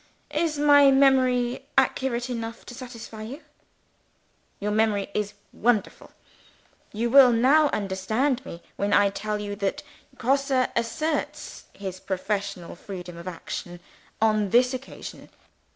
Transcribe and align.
_Is 0.35 0.57
my 0.57 0.89
memory 0.89 1.67
accurate 1.77 2.27
enough 2.27 2.65
to 2.65 2.73
satisfy 2.73 3.21
you?" 3.21 3.43
"Your 4.59 4.71
memory 4.71 5.09
is 5.13 5.35
wonderful. 5.53 6.09
You 6.91 7.11
will 7.11 7.31
now 7.31 7.69
understand 7.69 8.43
me 8.43 8.63
when 8.77 8.93
I 8.93 9.11
tell 9.11 9.39
you 9.39 9.55
that 9.57 9.83
Grosse 10.17 10.49
asserts 10.49 11.65
his 11.73 11.99
professional 11.99 12.75
freedom 12.75 13.15
of 13.15 13.27
action 13.27 13.79
on 14.19 14.49
this 14.49 14.73
occasion. 14.73 15.29